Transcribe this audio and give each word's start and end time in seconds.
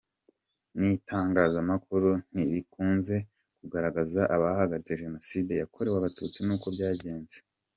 N’itangazamakuru 0.77 2.09
ntirikunze 2.31 3.15
kugaragaza 3.59 4.21
abahagaritse 4.35 4.99
jenoside 5.03 5.51
yakorewe 5.61 5.95
Abatutsi 5.97 6.39
n’uko 6.43 6.67
byagenze. 6.75 7.37